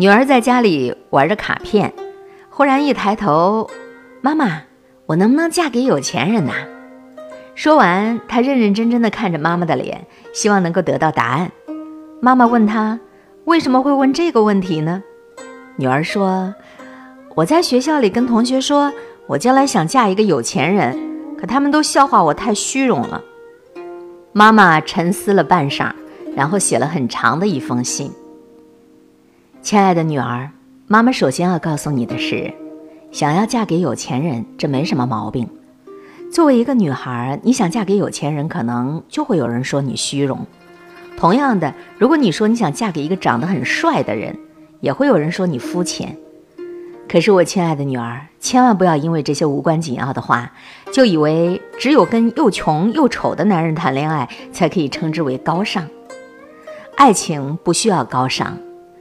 [0.00, 1.92] 女儿在家里玩着卡片，
[2.50, 3.68] 忽然一抬头
[4.22, 4.62] ：“妈妈，
[5.06, 6.52] 我能不能嫁给有钱人呐？”
[7.56, 11.50] 说完，她认认真真的看着妈妈的脸，希望能够得到答案。
[12.20, 13.00] 妈妈问她
[13.46, 15.02] ：“为什么会问这个问题呢？”
[15.74, 16.54] 女儿说
[17.34, 18.92] ：“我在学校里跟同学说，
[19.26, 20.96] 我将来想嫁一个有钱人，
[21.36, 23.20] 可他们都笑话我太虚荣了。”
[24.30, 25.90] 妈妈沉思了半晌，
[26.36, 28.12] 然后写了很长的一封信。
[29.60, 30.50] 亲爱的女儿，
[30.86, 32.54] 妈妈首先要告诉你的是，
[33.10, 35.48] 想要嫁给有钱人，这没什么毛病。
[36.32, 40.46] 作为一个女孩，你想嫁给有钱人，可能就会有人说你虚荣。
[41.16, 44.38] 同样的，如果你说你想嫁给一个长得很帅的人，
[44.80, 46.16] 也会有人说你肤浅。
[47.08, 50.52] 可是我亲爱的女儿，千万不要因为这些无关紧要的话，
[50.92, 55.86] 就以为只有跟又穷又丑的男人谈恋爱才可以称之为高尚。
[56.96, 58.58] 爱情不需要高尚，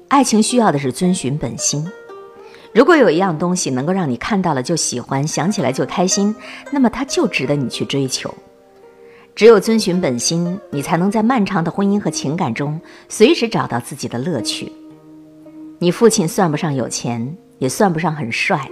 [0.08, 1.86] 爱情需要的是遵循本心。
[2.74, 6.36] 如果有一样东西能够让你看到了就喜欢，想起来就开心，
[6.72, 8.34] 那么它就值得你去追求。
[9.36, 14.72] 只有遵循本心，你才能在漫长的婚姻和情感中随时找到自己的乐趣。
[15.80, 17.38] 你父亲算不上有钱。
[17.60, 18.70] 也算不上很帅，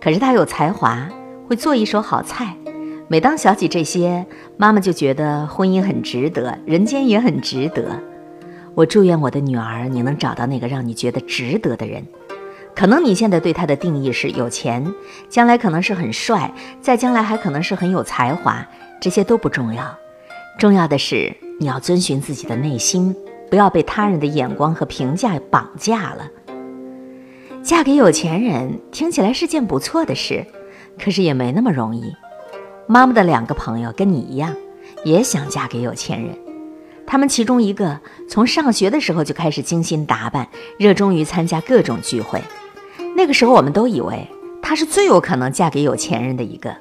[0.00, 1.08] 可是他有才华，
[1.46, 2.56] 会做一手好菜。
[3.06, 7.96] 每当想起这些，妈妈就觉得婚姻很值得，人间也很值得。
[8.74, 12.04] 我祝愿我的女儿，你能找到那个让你觉得值得的人。
[12.74, 14.92] 可能你现在对他的定义是有钱，
[15.28, 18.66] 将来可能是很帅，再将来还可能是很有才华，
[19.00, 19.96] 这些都不重要。
[20.58, 23.14] 重要的是你要遵循自己的内心，
[23.48, 26.28] 不要被他人的眼光和评价绑架了。
[27.62, 30.44] 嫁给有钱人听起来是件不错的事，
[31.02, 32.12] 可是也没那么容易。
[32.88, 34.52] 妈妈的两个朋友跟你一样，
[35.04, 36.36] 也想嫁给有钱人。
[37.06, 42.42] 他们其中一个从上学的时候就开始精心打扮，热衷于参加各种聚会。
[43.16, 44.28] 那个时候我们都以为
[44.60, 46.74] 她是最有可能嫁给有钱人的一个。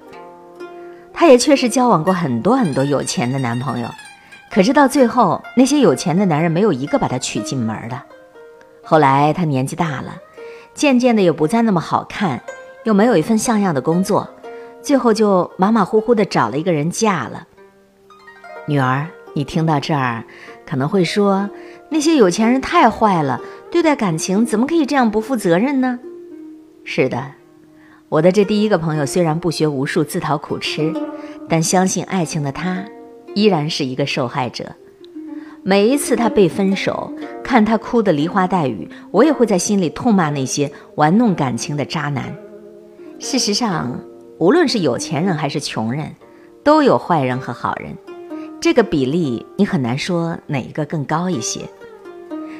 [1.14, 3.88] 她也确实交往过很多很多有钱的男朋友，
[4.52, 8.02] 可是到最后那些有钱的男人没有一个把她娶进门的。
[8.84, 10.16] 后来她年纪大了。
[10.76, 12.42] 渐渐的也不再那么好看，
[12.84, 14.28] 又没有一份像样的工作，
[14.82, 17.46] 最后就马马虎虎的找了一个人嫁了。
[18.66, 20.24] 女儿，你听到这儿，
[20.66, 21.50] 可能会说
[21.90, 26.00] 那些有钱人太坏了，对待感情怎么可以这样不负责任呢？
[26.84, 27.32] 是的，
[28.10, 30.94] 我的这第一个朋友虽然不学无术，自讨苦吃，
[31.50, 32.86] 但相信爱情的他，
[33.34, 34.76] 依然是一个受害者。
[35.64, 37.12] 每一次他被分手，
[37.42, 42.36] 看他哭得梨花带雨，我也会在心里痛骂那些玩弄感情的渣男。
[43.18, 43.98] 事实上，
[44.40, 46.14] 无论是有钱人还是穷人，
[46.64, 47.96] 都有坏人和好人，
[48.64, 51.68] 这个比例你很难说哪一个更高一些。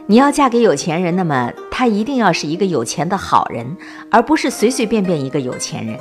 [0.06, 3.78] 你要嫁给有钱人，那么他一定要是一个有钱的好人，
[4.12, 5.98] 而不是随随便便一个有钱人。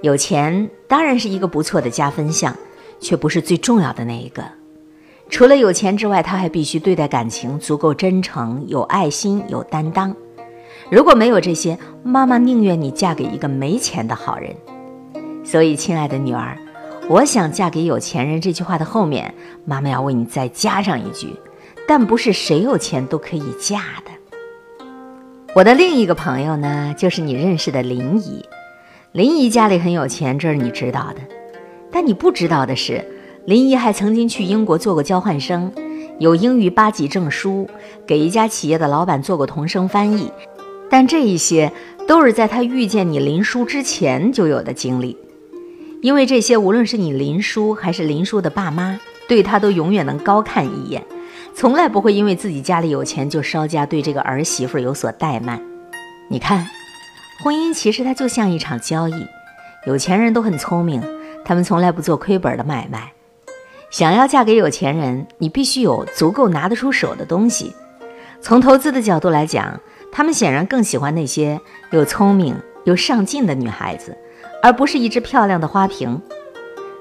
[0.00, 2.56] 有钱当然是一个不错的加分项，
[2.98, 4.42] 却不是最重要的那一个。
[5.28, 10.16] 除了有钱之外，他还必须对待感情足够真诚、有爱心、有担当。
[10.90, 14.56] 如果没有这些，妈妈宁愿你嫁给一个没钱的好人。
[15.44, 16.56] 所以，亲爱的女儿，
[17.08, 19.32] 我想嫁给有钱人这句话的后面，
[19.64, 21.28] 妈妈要为你再加上一句：
[21.86, 24.84] 但不是谁有钱都可以嫁的。
[25.54, 28.44] 我的另一个朋友呢，就是你认识的林姨。
[29.12, 31.20] 林姨家里很有钱，这是你知道的。
[31.92, 33.04] 但你不知道的是。
[33.44, 35.72] 林姨还曾经去英国做过交换生，
[36.18, 37.70] 有英语八级证书，
[38.04, 40.32] 给一家企业的老板做过同声翻译。
[40.90, 41.70] 但这一些
[42.08, 45.16] 都是在她遇见你林叔之前就有的经历。
[46.06, 51.04] 因为这些，无论是你林叔还是林叔的爸妈，对他都永远能高看一眼，
[51.52, 55.60] 从来不会因为自己家里有钱就稍加对这个儿媳妇有所怠慢。
[56.30, 56.64] 你看，
[57.42, 59.26] 婚姻其实它就像一场交易，
[59.84, 61.02] 有钱人都很聪明，
[61.44, 63.12] 他们从来不做亏本的买卖。
[63.90, 67.74] 想要嫁给有钱人，你必须有足够拿得出手的东西。
[68.40, 69.80] 从投资的角度来讲，
[70.12, 71.60] 他们显然更喜欢那些
[71.90, 72.54] 又聪明
[72.84, 74.16] 又上进的女孩子，
[74.66, 76.20] 而不是一只漂亮的花瓶。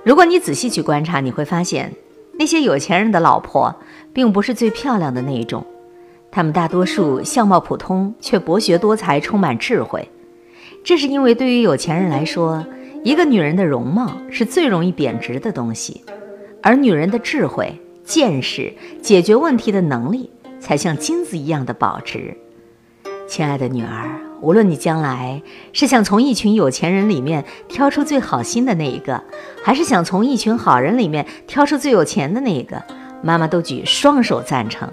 [0.03, 1.91] 如果你仔细去观察，你会发现，
[2.37, 3.73] 那些有钱人的老婆
[4.13, 5.65] 并不是最漂亮的那一种，
[6.29, 10.07] 他们大多数相貌普通，却博学多才，充满智慧。
[10.83, 12.63] 这是因为对于有钱人来说，
[13.03, 16.03] 一个女人的容貌是最容易贬值的东西。
[16.61, 18.71] 而女人的智慧、见识、
[19.01, 20.29] 解决问题的能力，
[20.59, 22.37] 才像金子一样的保值。
[23.27, 25.41] 亲爱的女儿，无论你将来
[25.73, 29.23] 是想从一群有钱人里面挑出最好心的那一个，
[29.63, 32.81] 还是想从一群好人里面挑出最有钱的那一个，
[33.23, 34.89] 妈妈都举双手赞成。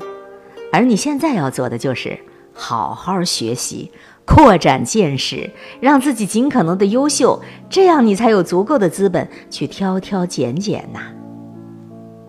[0.73, 2.19] 而你现在要做的就是
[2.55, 3.91] 好好学习，
[4.25, 5.51] 扩展见识，
[5.81, 11.01] 让自己尽可能的优秀，这样你才有足够的资本去挑挑拣拣呐。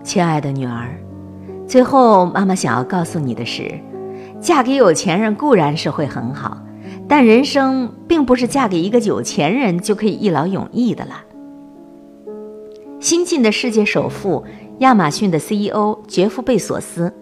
[0.04, 1.00] 亲爱的女儿，
[1.66, 3.80] 最后妈妈想要告诉你的是，
[4.42, 6.58] 嫁给有钱人固然是会很好，
[7.08, 11.24] 但人生并不是嫁给一个有钱人就可以一劳永逸的了。
[13.00, 14.44] 新晋的世界首富。
[14.80, 17.14] 亚马逊的 CEO 杰夫·贝索斯，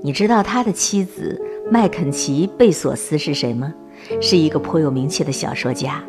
[0.00, 1.38] 你知道他的妻子
[1.68, 3.74] 麦肯齐·贝索斯是谁吗？
[4.20, 6.00] 是一个颇有名气的小说家。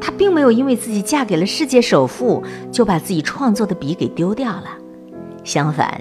[0.00, 2.40] 他并没有因为自己嫁给了世界首富，
[2.70, 4.68] 就把自己创作的笔给丢掉了。
[5.42, 6.00] 相反，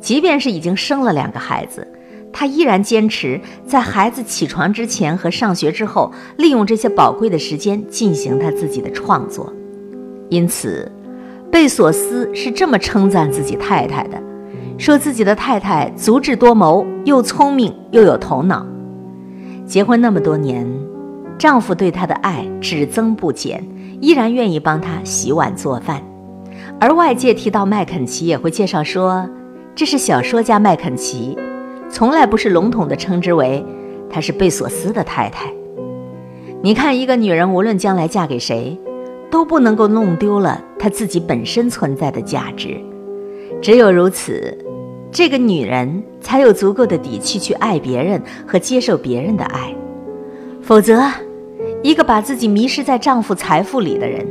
[0.00, 1.86] 即便是已经生了两个孩子，
[2.38, 9.50] 他依然坚持在孩子起床之前和上学之后，利用这些宝贵的时间进行他自己的创作。
[10.28, 10.92] 因此。
[11.48, 14.20] 贝索斯是这么称赞自己太太的，
[14.76, 18.66] 说自己的太太足智多谋，又聪明又有头脑。
[19.64, 20.66] 结婚那么多年，
[21.38, 23.64] 丈夫对她的爱只增不减，
[24.00, 26.02] 依然愿意帮她洗碗做饭。
[26.80, 29.26] 而外界提到麦肯齐，也会介绍说
[29.74, 31.38] 这是小说家麦肯齐，
[31.90, 33.64] 从来不是笼统地称之为
[34.10, 35.52] 她是贝索斯的太太。
[36.62, 38.78] 你看，一个女人无论将来嫁给谁。
[39.28, 42.80] 都不能够弄丢了她自己本身存在的价值，
[43.60, 44.56] 只有如此，
[45.10, 49.74] 这个女人才有足够的底气去爱别人和接受别人的爱。
[50.62, 51.02] 否则，
[51.82, 54.24] 一个把自己迷失在丈夫财富里的人，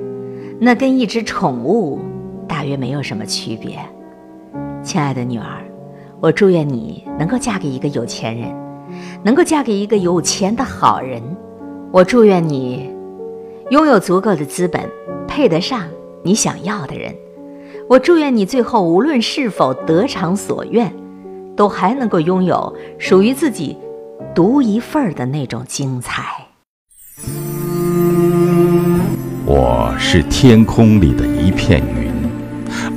[0.59, 1.99] 那跟一只宠物
[2.47, 3.77] 大约没有什么区别。
[4.81, 5.64] 亲爱的女儿，
[6.21, 8.53] 我祝愿你能够嫁给一个有钱人，
[9.23, 11.21] 能够嫁给一个有钱的好人。
[11.91, 12.93] 我祝愿你。
[13.71, 14.87] 拥有足够的资本，
[15.27, 15.87] 配得上
[16.21, 17.11] 你想要的人。
[17.89, 20.93] 我祝愿你最后无论是否得偿所愿，
[21.55, 23.75] 都还能够拥有属于自己
[24.35, 26.23] 独一份儿的那种精彩。
[29.47, 32.11] 我是天空里的一片云，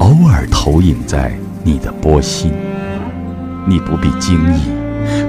[0.00, 1.32] 偶尔投影在
[1.64, 2.53] 你的波心。
[3.69, 4.61] 你不必惊异，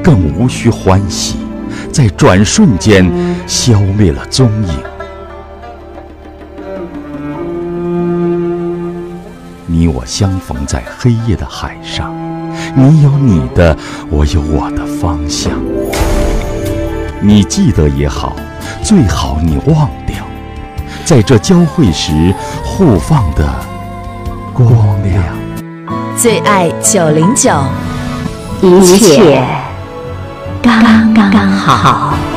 [0.01, 1.35] 更无需欢喜，
[1.91, 3.05] 在转瞬间
[3.45, 4.73] 消灭了踪影。
[9.65, 12.15] 你我相逢在黑夜的海上，
[12.75, 13.75] 你有你的，
[14.09, 15.51] 我有我的方向。
[17.21, 18.37] 你记得也好，
[18.81, 20.15] 最好你忘掉，
[21.03, 22.33] 在这交汇时
[22.63, 23.45] 互放的
[24.53, 24.69] 光
[25.03, 25.23] 亮。
[26.17, 27.51] 最爱九零九，
[28.61, 29.41] 一切
[30.61, 32.28] 刚刚好。